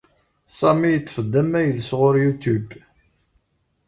[0.57, 2.71] Sami yeṭṭef-d amayel sɣur Youtube.